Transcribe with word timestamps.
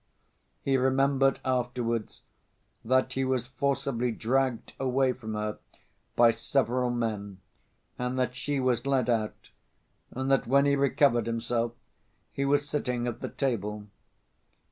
He 0.63 0.77
remembered 0.77 1.39
afterwards 1.45 2.23
that 2.83 3.13
he 3.13 3.23
was 3.23 3.45
forcibly 3.45 4.11
dragged 4.11 4.73
away 4.79 5.13
from 5.13 5.35
her 5.35 5.59
by 6.15 6.31
several 6.31 6.89
men, 6.89 7.39
and 7.99 8.17
that 8.17 8.33
she 8.35 8.59
was 8.59 8.87
led 8.87 9.11
out, 9.11 9.51
and 10.09 10.31
that 10.31 10.47
when 10.47 10.65
he 10.65 10.75
recovered 10.75 11.27
himself 11.27 11.73
he 12.33 12.45
was 12.45 12.67
sitting 12.67 13.05
at 13.07 13.19
the 13.19 13.29
table. 13.29 13.89